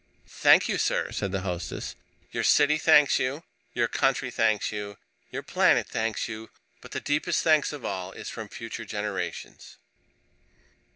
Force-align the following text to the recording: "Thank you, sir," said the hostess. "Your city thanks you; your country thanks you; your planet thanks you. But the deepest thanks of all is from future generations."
"Thank 0.25 0.67
you, 0.67 0.79
sir," 0.79 1.11
said 1.11 1.31
the 1.31 1.41
hostess. 1.41 1.95
"Your 2.31 2.43
city 2.43 2.79
thanks 2.79 3.19
you; 3.19 3.43
your 3.75 3.87
country 3.87 4.31
thanks 4.31 4.71
you; 4.71 4.97
your 5.29 5.43
planet 5.43 5.85
thanks 5.87 6.27
you. 6.27 6.49
But 6.81 6.89
the 6.89 6.99
deepest 6.99 7.43
thanks 7.43 7.71
of 7.71 7.85
all 7.85 8.11
is 8.11 8.27
from 8.27 8.49
future 8.49 8.83
generations." 8.83 9.77